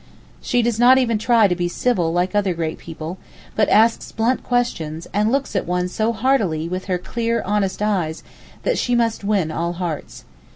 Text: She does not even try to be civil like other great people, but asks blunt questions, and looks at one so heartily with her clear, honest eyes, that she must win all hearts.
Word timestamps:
She 0.41 0.63
does 0.63 0.79
not 0.79 0.97
even 0.97 1.19
try 1.19 1.47
to 1.47 1.55
be 1.55 1.67
civil 1.67 2.11
like 2.11 2.33
other 2.33 2.55
great 2.55 2.79
people, 2.79 3.19
but 3.55 3.69
asks 3.69 4.11
blunt 4.11 4.41
questions, 4.43 5.05
and 5.13 5.31
looks 5.31 5.55
at 5.55 5.67
one 5.67 5.87
so 5.89 6.11
heartily 6.11 6.67
with 6.67 6.85
her 6.85 6.97
clear, 6.97 7.43
honest 7.45 7.83
eyes, 7.83 8.23
that 8.63 8.79
she 8.79 8.95
must 8.95 9.23
win 9.23 9.51
all 9.51 9.73
hearts. 9.73 10.25